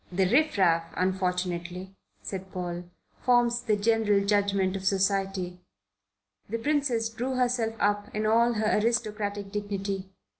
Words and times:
"The 0.11 0.25
riff 0.27 0.57
raff, 0.57 0.91
unfortunately," 0.95 1.93
said 2.23 2.51
Paul, 2.51 2.85
"forms 3.21 3.61
the 3.61 3.75
general 3.75 4.25
judgment 4.25 4.75
of 4.75 4.83
society." 4.83 5.59
The 6.49 6.57
Princess 6.57 7.07
drew 7.07 7.35
herself 7.35 7.75
up 7.79 8.07
in 8.15 8.25
all 8.25 8.53
her 8.53 8.79
aristocratic 8.79 9.51
dignity. 9.51 10.09